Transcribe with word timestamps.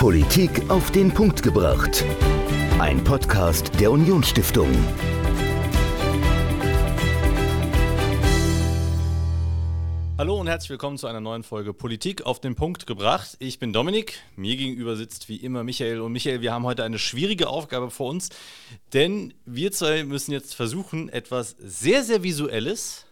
Politik 0.00 0.70
auf 0.70 0.90
den 0.92 1.12
Punkt 1.12 1.42
gebracht. 1.42 2.06
Ein 2.78 3.04
Podcast 3.04 3.78
der 3.78 3.92
Unionsstiftung. 3.92 4.70
Hallo 10.16 10.40
und 10.40 10.46
herzlich 10.46 10.70
willkommen 10.70 10.96
zu 10.96 11.06
einer 11.06 11.20
neuen 11.20 11.42
Folge 11.42 11.74
Politik 11.74 12.22
auf 12.22 12.40
den 12.40 12.54
Punkt 12.54 12.86
gebracht. 12.86 13.36
Ich 13.40 13.58
bin 13.58 13.74
Dominik, 13.74 14.14
mir 14.36 14.56
gegenüber 14.56 14.96
sitzt 14.96 15.28
wie 15.28 15.36
immer 15.36 15.64
Michael. 15.64 16.00
Und 16.00 16.12
Michael, 16.12 16.40
wir 16.40 16.54
haben 16.54 16.64
heute 16.64 16.82
eine 16.82 16.98
schwierige 16.98 17.48
Aufgabe 17.50 17.90
vor 17.90 18.08
uns, 18.08 18.30
denn 18.94 19.34
wir 19.44 19.70
zwei 19.70 20.04
müssen 20.04 20.32
jetzt 20.32 20.54
versuchen, 20.54 21.10
etwas 21.10 21.56
sehr, 21.58 22.04
sehr 22.04 22.22
Visuelles 22.22 23.04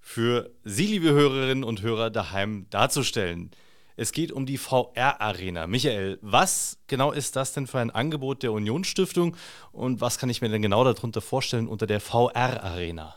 für 0.00 0.50
Sie, 0.64 0.88
liebe 0.88 1.12
Hörerinnen 1.12 1.62
und 1.62 1.82
Hörer, 1.82 2.10
daheim 2.10 2.66
darzustellen. 2.70 3.52
Es 3.96 4.10
geht 4.10 4.32
um 4.32 4.44
die 4.44 4.58
VR-Arena. 4.58 5.68
Michael, 5.68 6.18
was 6.20 6.78
genau 6.88 7.12
ist 7.12 7.36
das 7.36 7.52
denn 7.52 7.68
für 7.68 7.78
ein 7.78 7.90
Angebot 7.90 8.42
der 8.42 8.52
Unionsstiftung 8.52 9.36
und 9.72 10.00
was 10.00 10.18
kann 10.18 10.30
ich 10.30 10.40
mir 10.42 10.48
denn 10.48 10.62
genau 10.62 10.82
darunter 10.82 11.20
vorstellen 11.20 11.68
unter 11.68 11.86
der 11.86 12.00
VR-Arena? 12.00 13.14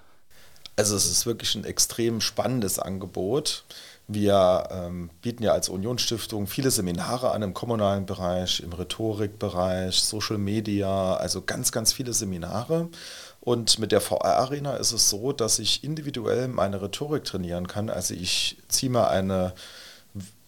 Also 0.75 0.95
es 0.95 1.09
ist 1.09 1.25
wirklich 1.25 1.55
ein 1.55 1.63
extrem 1.63 2.21
spannendes 2.21 2.77
Angebot. 2.77 3.65
Wir 4.07 4.69
ähm, 4.69 5.09
bieten 5.23 5.41
ja 5.41 5.51
als 5.51 5.67
Unionsstiftung 5.69 6.45
viele 6.45 6.69
Seminare 6.69 7.31
an 7.31 7.41
im 7.41 7.55
kommunalen 7.55 8.05
Bereich, 8.05 8.59
im 8.59 8.71
Rhetorikbereich, 8.71 9.99
Social 9.99 10.37
Media, 10.37 11.15
also 11.15 11.41
ganz, 11.41 11.71
ganz 11.71 11.91
viele 11.91 12.13
Seminare. 12.13 12.89
Und 13.41 13.79
mit 13.79 13.91
der 13.91 14.01
VR-Arena 14.01 14.75
ist 14.75 14.91
es 14.91 15.09
so, 15.09 15.31
dass 15.31 15.57
ich 15.57 15.83
individuell 15.83 16.47
meine 16.47 16.81
Rhetorik 16.81 17.23
trainieren 17.23 17.67
kann. 17.67 17.89
Also 17.89 18.13
ich 18.13 18.57
ziehe 18.67 18.91
mir 18.91 19.09
eine 19.09 19.53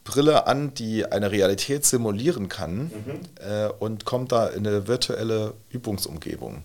Brille 0.09 0.47
an, 0.47 0.73
die 0.73 1.05
eine 1.05 1.31
Realität 1.31 1.85
simulieren 1.85 2.49
kann 2.49 2.85
mhm. 2.85 3.21
äh, 3.39 3.69
und 3.79 4.05
kommt 4.05 4.31
da 4.31 4.47
in 4.47 4.65
eine 4.65 4.87
virtuelle 4.87 5.53
Übungsumgebung. 5.69 6.63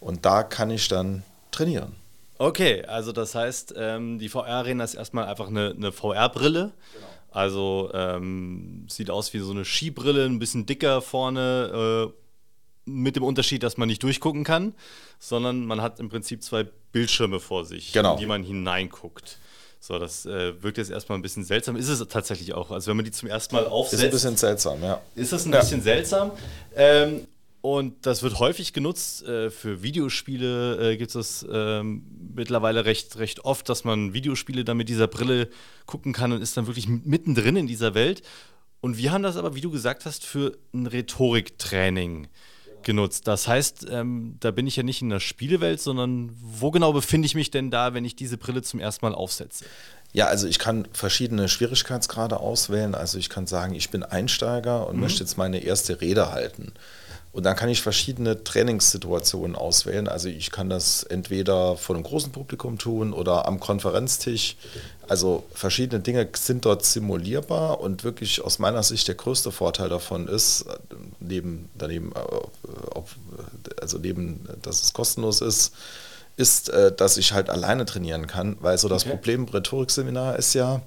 Und 0.00 0.24
da 0.24 0.42
kann 0.42 0.70
ich 0.70 0.86
dann 0.88 1.24
trainieren. 1.50 1.96
Okay, 2.38 2.84
also 2.84 3.12
das 3.12 3.34
heißt, 3.34 3.74
ähm, 3.76 4.18
die 4.18 4.28
VR-Arena 4.28 4.84
ist 4.84 4.94
erstmal 4.94 5.26
einfach 5.26 5.48
eine, 5.48 5.74
eine 5.76 5.92
VR-Brille. 5.92 6.72
Genau. 6.92 7.06
Also 7.30 7.90
ähm, 7.94 8.86
sieht 8.88 9.10
aus 9.10 9.32
wie 9.34 9.40
so 9.40 9.50
eine 9.50 9.64
Skibrille, 9.64 10.24
ein 10.24 10.38
bisschen 10.38 10.66
dicker 10.66 11.02
vorne. 11.02 12.12
Äh, 12.12 12.20
mit 12.86 13.16
dem 13.16 13.22
Unterschied, 13.22 13.62
dass 13.62 13.76
man 13.76 13.88
nicht 13.88 14.02
durchgucken 14.02 14.44
kann, 14.44 14.74
sondern 15.18 15.64
man 15.64 15.80
hat 15.80 16.00
im 16.00 16.10
Prinzip 16.10 16.42
zwei 16.42 16.64
Bildschirme 16.92 17.40
vor 17.40 17.64
sich, 17.64 17.92
genau. 17.92 18.12
in 18.14 18.20
die 18.20 18.26
man 18.26 18.42
hineinguckt. 18.42 19.38
So, 19.86 19.98
das 19.98 20.24
äh, 20.24 20.62
wirkt 20.62 20.78
jetzt 20.78 20.90
erstmal 20.90 21.18
ein 21.18 21.20
bisschen 21.20 21.44
seltsam. 21.44 21.76
Ist 21.76 21.90
es 21.90 21.98
tatsächlich 22.08 22.54
auch. 22.54 22.70
Also 22.70 22.88
wenn 22.88 22.96
man 22.96 23.04
die 23.04 23.10
zum 23.10 23.28
ersten 23.28 23.54
Mal 23.54 23.66
aufsetzt. 23.66 24.02
Ist 24.02 24.08
ein 24.08 24.10
bisschen 24.12 24.36
seltsam, 24.38 24.82
ja. 24.82 25.02
Ist 25.14 25.30
es 25.34 25.44
ein 25.44 25.52
ja. 25.52 25.60
bisschen 25.60 25.82
seltsam. 25.82 26.30
Ähm, 26.74 27.26
und 27.60 28.06
das 28.06 28.22
wird 28.22 28.38
häufig 28.38 28.72
genutzt. 28.72 29.28
Äh, 29.28 29.50
für 29.50 29.82
Videospiele 29.82 30.92
äh, 30.92 30.96
gibt 30.96 31.14
es 31.14 31.44
ähm, 31.52 32.02
mittlerweile 32.34 32.86
recht, 32.86 33.18
recht 33.18 33.44
oft, 33.44 33.68
dass 33.68 33.84
man 33.84 34.14
Videospiele 34.14 34.64
dann 34.64 34.78
mit 34.78 34.88
dieser 34.88 35.06
Brille 35.06 35.50
gucken 35.84 36.14
kann 36.14 36.32
und 36.32 36.40
ist 36.40 36.56
dann 36.56 36.66
wirklich 36.66 36.88
mittendrin 36.88 37.56
in 37.56 37.66
dieser 37.66 37.94
Welt. 37.94 38.22
Und 38.80 38.96
wir 38.96 39.12
haben 39.12 39.22
das 39.22 39.36
aber, 39.36 39.54
wie 39.54 39.60
du 39.60 39.70
gesagt 39.70 40.06
hast, 40.06 40.24
für 40.24 40.56
ein 40.72 40.86
Rhetoriktraining 40.86 42.28
genutzt. 42.84 43.26
Das 43.26 43.48
heißt, 43.48 43.86
ähm, 43.90 44.36
da 44.40 44.50
bin 44.50 44.66
ich 44.66 44.76
ja 44.76 44.82
nicht 44.82 45.02
in 45.02 45.10
der 45.10 45.20
Spielewelt, 45.20 45.80
sondern 45.80 46.30
wo 46.40 46.70
genau 46.70 46.92
befinde 46.92 47.26
ich 47.26 47.34
mich 47.34 47.50
denn 47.50 47.70
da, 47.70 47.94
wenn 47.94 48.04
ich 48.04 48.16
diese 48.16 48.36
Brille 48.36 48.62
zum 48.62 48.80
ersten 48.80 49.04
Mal 49.04 49.14
aufsetze? 49.14 49.64
Ja, 50.12 50.26
also 50.26 50.46
ich 50.46 50.60
kann 50.60 50.86
verschiedene 50.92 51.48
Schwierigkeitsgrade 51.48 52.38
auswählen. 52.38 52.94
Also 52.94 53.18
ich 53.18 53.28
kann 53.28 53.46
sagen, 53.48 53.74
ich 53.74 53.90
bin 53.90 54.04
Einsteiger 54.04 54.86
und 54.86 54.96
mhm. 54.96 55.02
möchte 55.02 55.20
jetzt 55.20 55.36
meine 55.36 55.58
erste 55.58 56.00
Rede 56.00 56.30
halten. 56.30 56.72
Und 57.34 57.42
dann 57.42 57.56
kann 57.56 57.68
ich 57.68 57.82
verschiedene 57.82 58.44
Trainingssituationen 58.44 59.56
auswählen. 59.56 60.06
Also 60.06 60.28
ich 60.28 60.52
kann 60.52 60.70
das 60.70 61.02
entweder 61.02 61.76
vor 61.76 61.96
einem 61.96 62.04
großen 62.04 62.30
Publikum 62.30 62.78
tun 62.78 63.12
oder 63.12 63.48
am 63.48 63.58
Konferenztisch. 63.58 64.56
Also 65.08 65.42
verschiedene 65.52 66.00
Dinge 66.00 66.28
sind 66.36 66.64
dort 66.64 66.86
simulierbar 66.86 67.80
und 67.80 68.04
wirklich 68.04 68.40
aus 68.40 68.60
meiner 68.60 68.84
Sicht 68.84 69.08
der 69.08 69.16
größte 69.16 69.50
Vorteil 69.50 69.88
davon 69.88 70.28
ist, 70.28 70.64
neben, 71.18 71.68
daneben, 71.76 72.12
äh, 72.12 73.00
also 73.80 73.98
neben, 73.98 74.48
dass 74.62 74.84
es 74.84 74.92
kostenlos 74.92 75.40
ist, 75.40 75.74
ist, 76.36 76.68
äh, 76.68 76.92
dass 76.92 77.16
ich 77.16 77.32
halt 77.32 77.50
alleine 77.50 77.84
trainieren 77.84 78.28
kann, 78.28 78.56
weil 78.60 78.78
so 78.78 78.88
das 78.88 79.02
okay. 79.02 79.10
Problem 79.10 79.40
im 79.42 79.48
Rhetorikseminar 79.48 80.38
ist 80.38 80.54
ja, 80.54 80.82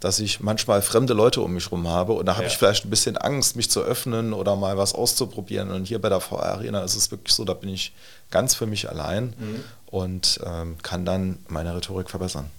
dass 0.00 0.20
ich 0.20 0.40
manchmal 0.40 0.80
fremde 0.82 1.12
Leute 1.12 1.40
um 1.40 1.52
mich 1.54 1.66
herum 1.66 1.88
habe 1.88 2.12
und 2.12 2.26
da 2.26 2.34
habe 2.34 2.44
ja. 2.44 2.48
ich 2.48 2.56
vielleicht 2.56 2.84
ein 2.84 2.90
bisschen 2.90 3.16
Angst, 3.16 3.56
mich 3.56 3.70
zu 3.70 3.80
öffnen 3.80 4.32
oder 4.32 4.54
mal 4.54 4.76
was 4.76 4.94
auszuprobieren. 4.94 5.70
Und 5.70 5.86
hier 5.86 6.00
bei 6.00 6.08
der 6.08 6.20
VR 6.20 6.52
Arena 6.54 6.82
ist 6.82 6.94
es 6.94 7.10
wirklich 7.10 7.34
so, 7.34 7.44
da 7.44 7.54
bin 7.54 7.68
ich 7.68 7.92
ganz 8.30 8.54
für 8.54 8.66
mich 8.66 8.88
allein 8.88 9.34
mhm. 9.38 9.64
und 9.86 10.40
ähm, 10.44 10.76
kann 10.82 11.04
dann 11.04 11.38
meine 11.48 11.74
Rhetorik 11.74 12.10
verbessern. 12.10 12.50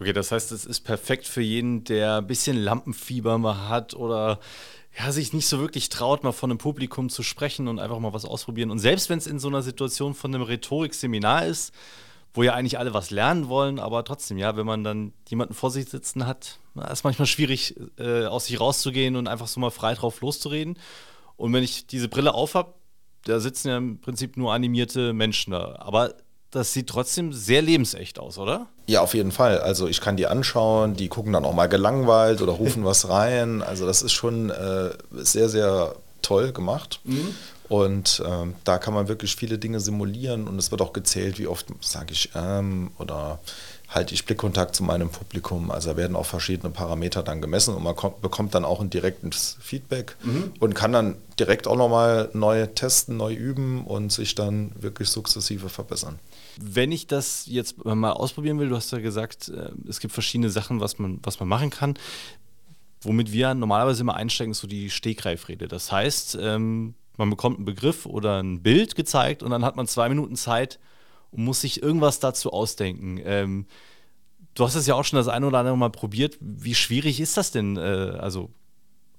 Okay, 0.00 0.14
das 0.14 0.32
heißt, 0.32 0.50
es 0.52 0.64
ist 0.64 0.80
perfekt 0.80 1.26
für 1.26 1.42
jeden, 1.42 1.84
der 1.84 2.18
ein 2.18 2.26
bisschen 2.26 2.56
Lampenfieber 2.56 3.36
mal 3.36 3.68
hat 3.68 3.92
oder 3.92 4.40
ja, 4.98 5.12
sich 5.12 5.34
nicht 5.34 5.46
so 5.46 5.60
wirklich 5.60 5.90
traut, 5.90 6.24
mal 6.24 6.32
von 6.32 6.50
einem 6.50 6.58
Publikum 6.58 7.10
zu 7.10 7.22
sprechen 7.22 7.68
und 7.68 7.78
einfach 7.78 7.98
mal 7.98 8.14
was 8.14 8.24
ausprobieren. 8.24 8.70
Und 8.70 8.78
selbst 8.78 9.10
wenn 9.10 9.18
es 9.18 9.26
in 9.26 9.38
so 9.38 9.48
einer 9.48 9.62
Situation 9.62 10.14
von 10.14 10.34
einem 10.34 10.42
Rhetorikseminar 10.42 11.44
ist, 11.44 11.72
wo 12.32 12.42
ja 12.42 12.54
eigentlich 12.54 12.78
alle 12.78 12.94
was 12.94 13.10
lernen 13.10 13.48
wollen, 13.48 13.78
aber 13.78 14.04
trotzdem, 14.04 14.38
ja, 14.38 14.56
wenn 14.56 14.66
man 14.66 14.84
dann 14.84 15.12
jemanden 15.28 15.54
vor 15.54 15.70
sich 15.70 15.88
sitzen 15.88 16.26
hat, 16.26 16.58
ist 16.92 17.04
manchmal 17.04 17.26
schwierig, 17.26 17.74
äh, 17.98 18.26
aus 18.26 18.46
sich 18.46 18.60
rauszugehen 18.60 19.16
und 19.16 19.26
einfach 19.26 19.48
so 19.48 19.60
mal 19.60 19.70
frei 19.70 19.94
drauf 19.94 20.20
loszureden. 20.20 20.78
Und 21.36 21.52
wenn 21.52 21.64
ich 21.64 21.86
diese 21.86 22.08
Brille 22.08 22.34
auf 22.34 22.54
habe, 22.54 22.74
da 23.24 23.40
sitzen 23.40 23.68
ja 23.68 23.76
im 23.76 24.00
Prinzip 24.00 24.36
nur 24.36 24.52
animierte 24.52 25.12
Menschen 25.12 25.52
da. 25.52 25.76
Aber 25.78 26.14
das 26.50 26.72
sieht 26.72 26.88
trotzdem 26.88 27.32
sehr 27.32 27.62
lebensecht 27.62 28.18
aus, 28.18 28.38
oder? 28.38 28.66
Ja, 28.86 29.02
auf 29.02 29.14
jeden 29.14 29.32
Fall. 29.32 29.58
Also 29.60 29.86
ich 29.88 30.00
kann 30.00 30.16
die 30.16 30.26
anschauen, 30.26 30.94
die 30.94 31.08
gucken 31.08 31.32
dann 31.32 31.44
auch 31.44 31.54
mal 31.54 31.68
gelangweilt 31.68 32.42
oder 32.42 32.52
rufen 32.52 32.84
was 32.84 33.08
rein. 33.08 33.62
Also 33.62 33.86
das 33.86 34.02
ist 34.02 34.12
schon 34.12 34.50
äh, 34.50 34.90
sehr, 35.12 35.48
sehr 35.48 35.94
toll 36.22 36.52
gemacht. 36.52 37.00
Mhm. 37.04 37.34
Und 37.70 38.20
ähm, 38.26 38.56
da 38.64 38.78
kann 38.78 38.94
man 38.94 39.06
wirklich 39.06 39.36
viele 39.36 39.56
Dinge 39.56 39.78
simulieren 39.78 40.48
und 40.48 40.58
es 40.58 40.72
wird 40.72 40.82
auch 40.82 40.92
gezählt, 40.92 41.38
wie 41.38 41.46
oft 41.46 41.66
sage 41.80 42.12
ich 42.12 42.30
ähm 42.34 42.90
oder 42.98 43.38
halte 43.88 44.12
ich 44.12 44.26
Blickkontakt 44.26 44.74
zu 44.74 44.82
meinem 44.82 45.08
Publikum. 45.08 45.70
Also 45.70 45.90
da 45.90 45.96
werden 45.96 46.16
auch 46.16 46.26
verschiedene 46.26 46.70
Parameter 46.70 47.22
dann 47.22 47.40
gemessen 47.40 47.76
und 47.76 47.84
man 47.84 47.94
kommt, 47.94 48.22
bekommt 48.22 48.56
dann 48.56 48.64
auch 48.64 48.80
ein 48.80 48.90
direktes 48.90 49.56
Feedback 49.60 50.16
mhm. 50.24 50.52
und 50.58 50.74
kann 50.74 50.92
dann 50.92 51.14
direkt 51.38 51.68
auch 51.68 51.76
nochmal 51.76 52.30
neu 52.32 52.66
testen, 52.66 53.16
neu 53.16 53.34
üben 53.34 53.84
und 53.84 54.10
sich 54.10 54.34
dann 54.34 54.72
wirklich 54.74 55.08
sukzessive 55.08 55.68
verbessern. 55.68 56.18
Wenn 56.60 56.90
ich 56.90 57.06
das 57.06 57.46
jetzt 57.46 57.84
mal 57.84 58.10
ausprobieren 58.10 58.58
will, 58.58 58.68
du 58.68 58.74
hast 58.74 58.90
ja 58.90 58.98
gesagt, 58.98 59.48
äh, 59.48 59.70
es 59.88 60.00
gibt 60.00 60.12
verschiedene 60.12 60.50
Sachen, 60.50 60.80
was 60.80 60.98
man, 60.98 61.20
was 61.22 61.38
man 61.38 61.48
machen 61.48 61.70
kann. 61.70 61.94
Womit 63.02 63.30
wir 63.30 63.54
normalerweise 63.54 64.00
immer 64.00 64.16
einsteigen, 64.16 64.50
ist 64.50 64.58
so 64.58 64.66
die 64.66 64.90
Stegreifrede. 64.90 65.68
Das 65.68 65.92
heißt, 65.92 66.36
ähm, 66.40 66.94
man 67.20 67.30
bekommt 67.30 67.58
einen 67.58 67.66
Begriff 67.66 68.06
oder 68.06 68.42
ein 68.42 68.62
Bild 68.62 68.94
gezeigt 68.94 69.42
und 69.42 69.50
dann 69.50 69.62
hat 69.62 69.76
man 69.76 69.86
zwei 69.86 70.08
Minuten 70.08 70.36
Zeit 70.36 70.78
und 71.30 71.44
muss 71.44 71.60
sich 71.60 71.82
irgendwas 71.82 72.18
dazu 72.18 72.50
ausdenken. 72.50 73.20
Ähm, 73.24 73.66
du 74.54 74.64
hast 74.64 74.74
es 74.74 74.86
ja 74.86 74.94
auch 74.94 75.04
schon 75.04 75.18
das 75.18 75.28
eine 75.28 75.46
oder 75.46 75.58
andere 75.58 75.76
Mal 75.76 75.90
probiert. 75.90 76.38
Wie 76.40 76.74
schwierig 76.74 77.20
ist 77.20 77.36
das 77.36 77.52
denn? 77.52 77.76
Äh, 77.76 77.80
also 78.18 78.48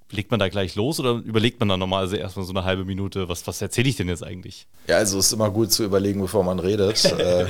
legt 0.10 0.32
man 0.32 0.40
da 0.40 0.50
gleich 0.50 0.76
los 0.76 1.00
oder 1.00 1.12
überlegt 1.12 1.60
man 1.60 1.70
dann 1.70 1.80
normalerweise 1.80 2.18
erstmal 2.18 2.46
so 2.46 2.52
eine 2.52 2.66
halbe 2.66 2.86
Minute, 2.86 3.30
was, 3.30 3.46
was 3.46 3.62
erzähle 3.62 3.88
ich 3.88 3.96
denn 3.96 4.10
jetzt 4.10 4.24
eigentlich? 4.24 4.68
Ja, 4.88 4.98
also 4.98 5.20
es 5.20 5.28
ist 5.28 5.34
immer 5.34 5.52
gut 5.52 5.72
zu 5.72 5.84
überlegen, 5.84 6.20
bevor 6.20 6.44
man 6.44 6.60
redet. 6.60 7.06
äh, 7.20 7.46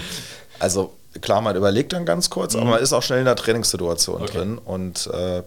also 0.59 0.93
klar, 1.21 1.41
man 1.41 1.55
überlegt 1.55 1.93
dann 1.93 2.05
ganz 2.05 2.29
kurz, 2.29 2.55
mhm. 2.55 2.61
aber 2.61 2.69
man 2.71 2.81
ist 2.81 2.91
auch 2.91 3.01
schnell 3.01 3.19
in 3.19 3.25
der 3.25 3.37
Trainingssituation 3.37 4.21
okay. 4.21 4.37
drin 4.37 4.57
und 4.57 5.07
äh, 5.07 5.43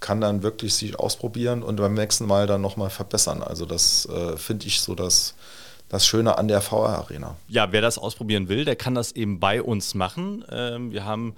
kann 0.00 0.20
dann 0.20 0.42
wirklich 0.42 0.74
sich 0.74 0.98
ausprobieren 0.98 1.62
und 1.62 1.76
beim 1.76 1.94
nächsten 1.94 2.26
Mal 2.26 2.46
dann 2.46 2.60
nochmal 2.60 2.90
verbessern. 2.90 3.42
Also 3.42 3.66
das 3.66 4.06
äh, 4.06 4.36
finde 4.36 4.66
ich 4.66 4.80
so 4.80 4.94
das, 4.94 5.34
das 5.88 6.06
Schöne 6.06 6.38
an 6.38 6.48
der 6.48 6.60
VR-Arena. 6.60 7.36
Ja, 7.48 7.72
wer 7.72 7.80
das 7.80 7.98
ausprobieren 7.98 8.48
will, 8.48 8.64
der 8.64 8.76
kann 8.76 8.94
das 8.94 9.12
eben 9.12 9.40
bei 9.40 9.62
uns 9.62 9.94
machen. 9.94 10.44
Ähm, 10.50 10.92
wir 10.92 11.04
haben 11.04 11.34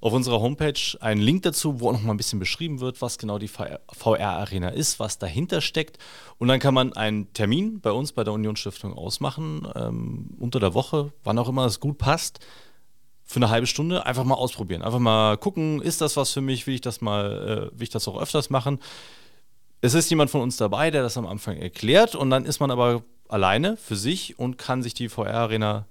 auf 0.00 0.12
unserer 0.14 0.40
Homepage 0.40 0.80
einen 1.00 1.20
Link 1.20 1.42
dazu, 1.42 1.80
wo 1.80 1.88
auch 1.88 1.92
noch 1.92 2.02
mal 2.02 2.14
ein 2.14 2.16
bisschen 2.16 2.38
beschrieben 2.38 2.80
wird, 2.80 3.02
was 3.02 3.18
genau 3.18 3.38
die 3.38 3.48
VR-Arena 3.48 4.70
ist, 4.70 4.98
was 4.98 5.18
dahinter 5.18 5.60
steckt. 5.60 5.98
Und 6.38 6.48
dann 6.48 6.58
kann 6.58 6.72
man 6.72 6.94
einen 6.94 7.32
Termin 7.34 7.80
bei 7.80 7.92
uns 7.92 8.12
bei 8.12 8.24
der 8.24 8.32
Union 8.32 8.56
Stiftung 8.56 8.94
ausmachen, 8.94 9.68
ähm, 9.74 10.30
unter 10.38 10.58
der 10.58 10.72
Woche, 10.72 11.12
wann 11.22 11.38
auch 11.38 11.48
immer 11.48 11.66
es 11.66 11.80
gut 11.80 11.98
passt 11.98 12.40
für 13.30 13.36
eine 13.36 13.48
halbe 13.48 13.68
Stunde 13.68 14.06
einfach 14.06 14.24
mal 14.24 14.34
ausprobieren. 14.34 14.82
Einfach 14.82 14.98
mal 14.98 15.36
gucken, 15.36 15.80
ist 15.80 16.00
das 16.00 16.16
was 16.16 16.32
für 16.32 16.40
mich, 16.40 16.66
will 16.66 16.74
ich 16.74 16.80
das 16.80 17.00
mal, 17.00 17.70
äh, 17.72 17.78
will 17.78 17.84
ich 17.84 17.88
das 17.90 18.08
auch 18.08 18.20
öfters 18.20 18.50
machen. 18.50 18.80
Es 19.80 19.94
ist 19.94 20.10
jemand 20.10 20.32
von 20.32 20.40
uns 20.40 20.56
dabei, 20.56 20.90
der 20.90 21.02
das 21.02 21.16
am 21.16 21.28
Anfang 21.28 21.56
erklärt 21.56 22.16
und 22.16 22.30
dann 22.30 22.44
ist 22.44 22.58
man 22.58 22.72
aber 22.72 23.04
alleine 23.28 23.76
für 23.76 23.94
sich 23.94 24.36
und 24.40 24.58
kann 24.58 24.82
sich 24.82 24.94
die 24.94 25.08
VR-Arena 25.08 25.86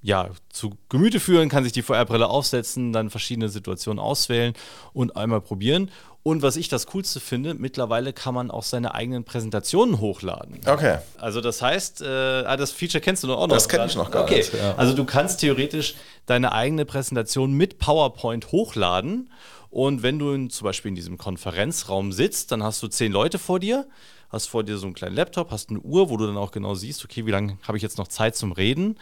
ja, 0.00 0.30
zu 0.50 0.74
Gemüte 0.88 1.20
führen, 1.20 1.48
kann 1.48 1.64
sich 1.64 1.72
die 1.72 1.82
VR-Brille 1.82 2.28
aufsetzen, 2.28 2.92
dann 2.92 3.10
verschiedene 3.10 3.48
Situationen 3.48 3.98
auswählen 3.98 4.54
und 4.92 5.16
einmal 5.16 5.40
probieren. 5.40 5.90
Und 6.22 6.42
was 6.42 6.56
ich 6.56 6.68
das 6.68 6.86
Coolste 6.86 7.20
finde, 7.20 7.54
mittlerweile 7.54 8.12
kann 8.12 8.34
man 8.34 8.50
auch 8.50 8.62
seine 8.62 8.94
eigenen 8.94 9.24
Präsentationen 9.24 9.98
hochladen. 9.98 10.60
Okay. 10.66 10.98
Also 11.16 11.40
das 11.40 11.62
heißt, 11.62 12.02
äh, 12.02 12.06
ah, 12.06 12.56
das 12.56 12.70
Feature 12.70 13.00
kennst 13.00 13.22
du 13.22 13.28
noch 13.28 13.38
auch 13.38 13.46
noch. 13.46 13.54
Das 13.54 13.68
kenne 13.68 13.86
ich 13.86 13.96
noch 13.96 14.10
gar 14.10 14.24
okay. 14.24 14.38
nicht. 14.38 14.52
Ja. 14.52 14.74
Also 14.76 14.94
du 14.94 15.04
kannst 15.04 15.40
theoretisch 15.40 15.94
deine 16.26 16.52
eigene 16.52 16.84
Präsentation 16.84 17.52
mit 17.52 17.78
PowerPoint 17.78 18.52
hochladen. 18.52 19.30
Und 19.70 20.02
wenn 20.02 20.18
du 20.18 20.32
in, 20.32 20.50
zum 20.50 20.64
Beispiel 20.64 20.90
in 20.90 20.96
diesem 20.96 21.18
Konferenzraum 21.18 22.12
sitzt, 22.12 22.52
dann 22.52 22.62
hast 22.62 22.82
du 22.82 22.88
zehn 22.88 23.12
Leute 23.12 23.38
vor 23.38 23.58
dir, 23.58 23.86
hast 24.30 24.48
vor 24.48 24.64
dir 24.64 24.76
so 24.76 24.86
einen 24.86 24.94
kleinen 24.94 25.16
Laptop, 25.16 25.50
hast 25.50 25.70
eine 25.70 25.80
Uhr, 25.80 26.10
wo 26.10 26.16
du 26.16 26.26
dann 26.26 26.36
auch 26.36 26.50
genau 26.50 26.74
siehst, 26.74 27.04
okay, 27.04 27.26
wie 27.26 27.30
lange 27.30 27.58
habe 27.66 27.78
ich 27.78 27.82
jetzt 27.82 27.98
noch 27.98 28.08
Zeit 28.08 28.36
zum 28.36 28.52
Reden. 28.52 28.98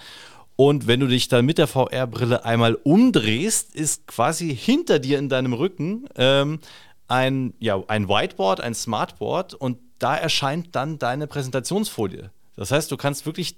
Und 0.57 0.87
wenn 0.87 1.01
du 1.01 1.07
dich 1.07 1.29
dann 1.29 1.45
mit 1.45 1.59
der 1.59 1.67
VR-Brille 1.67 2.45
einmal 2.45 2.75
umdrehst, 2.75 3.75
ist 3.75 4.07
quasi 4.07 4.57
hinter 4.57 4.99
dir 4.99 5.19
in 5.19 5.29
deinem 5.29 5.53
Rücken 5.53 6.09
ähm, 6.17 6.61
ein, 7.09 7.53
ja, 7.59 7.83
ein 7.89 8.09
Whiteboard, 8.09 8.61
ein 8.63 8.75
Smartboard 8.75 9.55
und 9.55 9.79
da 9.99 10.17
erscheint 10.17 10.75
dann 10.75 10.99
deine 10.99 11.27
Präsentationsfolie. 11.27 12.31
Das 12.57 12.71
heißt, 12.71 12.91
du 12.91 12.97
kannst 12.97 13.27
wirklich 13.27 13.57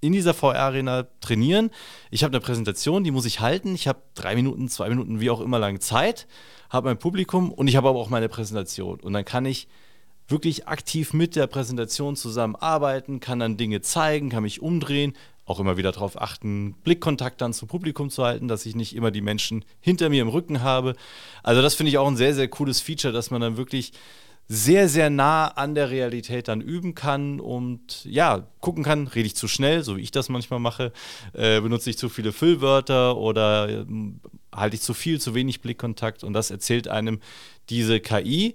in 0.00 0.12
dieser 0.12 0.34
VR-Arena 0.34 1.06
trainieren. 1.20 1.70
Ich 2.10 2.24
habe 2.24 2.32
eine 2.32 2.40
Präsentation, 2.40 3.04
die 3.04 3.10
muss 3.10 3.24
ich 3.24 3.40
halten. 3.40 3.74
Ich 3.74 3.88
habe 3.88 4.02
drei 4.14 4.34
Minuten, 4.34 4.68
zwei 4.68 4.88
Minuten, 4.88 5.20
wie 5.20 5.30
auch 5.30 5.40
immer 5.40 5.58
lang 5.58 5.80
Zeit, 5.80 6.26
habe 6.68 6.88
mein 6.88 6.98
Publikum 6.98 7.50
und 7.50 7.68
ich 7.68 7.76
habe 7.76 7.88
aber 7.88 8.00
auch 8.00 8.10
meine 8.10 8.28
Präsentation. 8.28 9.00
Und 9.00 9.14
dann 9.14 9.24
kann 9.24 9.46
ich 9.46 9.66
wirklich 10.28 10.68
aktiv 10.68 11.12
mit 11.12 11.36
der 11.36 11.46
Präsentation 11.46 12.16
zusammenarbeiten, 12.16 13.20
kann 13.20 13.38
dann 13.38 13.56
Dinge 13.56 13.80
zeigen, 13.80 14.28
kann 14.28 14.42
mich 14.42 14.60
umdrehen, 14.60 15.14
auch 15.46 15.60
immer 15.60 15.76
wieder 15.76 15.92
darauf 15.92 16.20
achten, 16.20 16.74
Blickkontakt 16.84 17.40
dann 17.40 17.52
zum 17.52 17.68
Publikum 17.68 18.10
zu 18.10 18.24
halten, 18.24 18.48
dass 18.48 18.66
ich 18.66 18.74
nicht 18.74 18.94
immer 18.94 19.10
die 19.10 19.20
Menschen 19.20 19.64
hinter 19.80 20.08
mir 20.08 20.22
im 20.22 20.28
Rücken 20.28 20.62
habe. 20.62 20.94
Also 21.42 21.62
das 21.62 21.74
finde 21.74 21.90
ich 21.90 21.98
auch 21.98 22.06
ein 22.06 22.16
sehr, 22.16 22.34
sehr 22.34 22.48
cooles 22.48 22.80
Feature, 22.80 23.12
dass 23.12 23.30
man 23.30 23.40
dann 23.40 23.56
wirklich 23.56 23.92
sehr, 24.46 24.88
sehr 24.88 25.08
nah 25.08 25.48
an 25.48 25.74
der 25.74 25.90
Realität 25.90 26.48
dann 26.48 26.60
üben 26.60 26.94
kann 26.94 27.40
und 27.40 28.04
ja, 28.04 28.46
gucken 28.60 28.84
kann, 28.84 29.06
rede 29.06 29.26
ich 29.26 29.36
zu 29.36 29.48
schnell, 29.48 29.82
so 29.82 29.96
wie 29.96 30.02
ich 30.02 30.10
das 30.10 30.28
manchmal 30.28 30.60
mache, 30.60 30.92
äh, 31.32 31.60
benutze 31.60 31.88
ich 31.88 31.96
zu 31.96 32.10
viele 32.10 32.32
Füllwörter 32.32 33.16
oder 33.16 33.68
äh, 33.68 33.86
halte 34.54 34.76
ich 34.76 34.82
zu 34.82 34.92
viel, 34.92 35.20
zu 35.20 35.34
wenig 35.34 35.62
Blickkontakt 35.62 36.24
und 36.24 36.34
das 36.34 36.50
erzählt 36.50 36.88
einem 36.88 37.20
diese 37.70 38.00
KI. 38.00 38.54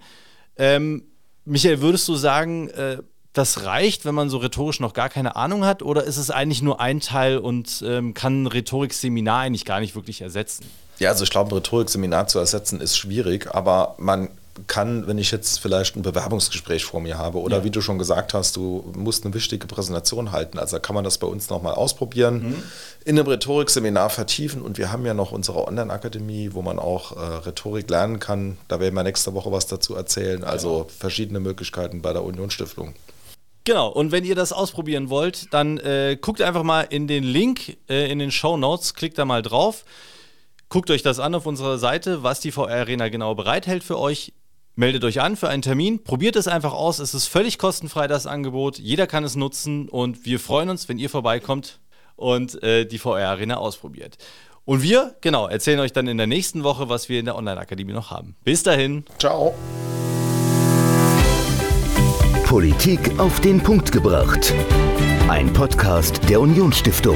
Ähm, 0.57 1.05
Michael, 1.45 1.81
würdest 1.81 2.07
du 2.07 2.15
sagen, 2.15 2.69
äh, 2.69 2.99
das 3.33 3.63
reicht, 3.63 4.05
wenn 4.05 4.15
man 4.15 4.29
so 4.29 4.37
rhetorisch 4.37 4.79
noch 4.79 4.93
gar 4.93 5.09
keine 5.09 5.35
Ahnung 5.35 5.65
hat, 5.65 5.83
oder 5.83 6.03
ist 6.03 6.17
es 6.17 6.31
eigentlich 6.31 6.61
nur 6.61 6.79
ein 6.79 6.99
Teil 6.99 7.37
und 7.37 7.83
ähm, 7.85 8.13
kann 8.13 8.43
ein 8.43 8.47
Rhetorikseminar 8.47 9.41
eigentlich 9.41 9.65
gar 9.65 9.79
nicht 9.79 9.95
wirklich 9.95 10.21
ersetzen? 10.21 10.65
Ja, 10.97 11.09
also 11.09 11.23
ich 11.23 11.29
glaube, 11.29 11.51
ein 11.51 11.57
Rhetorikseminar 11.57 12.27
zu 12.27 12.39
ersetzen 12.39 12.81
ist 12.81 12.97
schwierig, 12.97 13.53
aber 13.53 13.95
man 13.97 14.29
kann, 14.67 15.07
wenn 15.07 15.17
ich 15.17 15.31
jetzt 15.31 15.59
vielleicht 15.59 15.95
ein 15.95 16.01
Bewerbungsgespräch 16.01 16.83
vor 16.83 16.99
mir 16.99 17.17
habe 17.17 17.39
oder 17.39 17.57
ja. 17.57 17.63
wie 17.63 17.69
du 17.69 17.81
schon 17.81 17.97
gesagt 17.97 18.33
hast, 18.33 18.55
du 18.55 18.91
musst 18.95 19.23
eine 19.23 19.33
wichtige 19.33 19.67
Präsentation 19.67 20.31
halten. 20.31 20.59
Also 20.59 20.79
kann 20.79 20.95
man 20.95 21.03
das 21.03 21.17
bei 21.17 21.27
uns 21.27 21.49
nochmal 21.49 21.75
ausprobieren, 21.75 22.49
mhm. 22.49 22.63
in 23.05 23.17
einem 23.17 23.27
Rhetorikseminar 23.27 24.09
vertiefen 24.09 24.61
und 24.61 24.77
wir 24.77 24.91
haben 24.91 25.05
ja 25.05 25.13
noch 25.13 25.31
unsere 25.31 25.65
Online-Akademie, 25.67 26.49
wo 26.53 26.61
man 26.61 26.79
auch 26.79 27.15
äh, 27.15 27.19
Rhetorik 27.19 27.89
lernen 27.89 28.19
kann. 28.19 28.57
Da 28.67 28.79
werden 28.79 28.95
wir 28.95 29.03
nächste 29.03 29.33
Woche 29.33 29.51
was 29.51 29.67
dazu 29.67 29.95
erzählen. 29.95 30.43
Also 30.43 30.79
ja. 30.79 30.93
verschiedene 30.97 31.39
Möglichkeiten 31.39 32.01
bei 32.01 32.13
der 32.13 32.23
Unionsstiftung. 32.23 32.93
Genau, 33.65 33.89
und 33.89 34.11
wenn 34.11 34.23
ihr 34.23 34.35
das 34.35 34.51
ausprobieren 34.53 35.09
wollt, 35.09 35.53
dann 35.53 35.77
äh, 35.77 36.17
guckt 36.19 36.41
einfach 36.41 36.63
mal 36.63 36.81
in 36.81 37.07
den 37.07 37.23
Link 37.23 37.77
äh, 37.89 38.11
in 38.11 38.19
den 38.19 38.31
Show 38.31 38.57
Notes, 38.57 38.93
klickt 38.93 39.17
da 39.17 39.25
mal 39.25 39.41
drauf. 39.41 39.85
Guckt 40.69 40.91
euch 40.91 41.01
das 41.01 41.19
an 41.19 41.35
auf 41.35 41.45
unserer 41.45 41.77
Seite, 41.77 42.23
was 42.23 42.39
die 42.39 42.51
VR 42.51 42.69
Arena 42.69 43.09
genau 43.09 43.35
bereithält 43.35 43.83
für 43.83 43.99
euch. 43.99 44.33
Meldet 44.75 45.03
euch 45.03 45.19
an 45.19 45.35
für 45.35 45.49
einen 45.49 45.61
Termin, 45.61 46.03
probiert 46.03 46.35
es 46.35 46.47
einfach 46.47 46.73
aus. 46.73 46.99
Es 46.99 47.13
ist 47.13 47.27
völlig 47.27 47.57
kostenfrei, 47.57 48.07
das 48.07 48.27
Angebot. 48.27 48.79
Jeder 48.79 49.07
kann 49.07 49.23
es 49.23 49.35
nutzen 49.35 49.89
und 49.89 50.25
wir 50.25 50.39
freuen 50.39 50.69
uns, 50.69 50.87
wenn 50.87 50.99
ihr 50.99 51.09
vorbeikommt 51.09 51.79
und 52.15 52.61
äh, 52.63 52.85
die 52.85 52.97
VR 52.97 53.29
Arena 53.29 53.57
ausprobiert. 53.57 54.17
Und 54.63 54.83
wir, 54.83 55.15
genau, 55.21 55.47
erzählen 55.47 55.79
euch 55.79 55.93
dann 55.93 56.07
in 56.07 56.17
der 56.17 56.27
nächsten 56.27 56.63
Woche, 56.63 56.89
was 56.89 57.09
wir 57.09 57.19
in 57.19 57.25
der 57.25 57.35
Online-Akademie 57.35 57.93
noch 57.93 58.11
haben. 58.11 58.35
Bis 58.43 58.61
dahin. 58.61 59.03
Ciao. 59.17 59.55
Politik 62.59 63.17
auf 63.17 63.39
den 63.39 63.63
Punkt 63.63 63.89
gebracht. 63.89 64.53
Ein 65.29 65.53
Podcast 65.53 66.19
der 66.29 66.41
Unionsstiftung. 66.41 67.15